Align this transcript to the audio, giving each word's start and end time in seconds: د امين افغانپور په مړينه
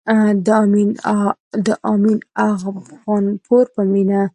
د 1.65 1.67
امين 1.93 2.17
افغانپور 2.51 3.65
په 3.75 3.81
مړينه 3.89 4.21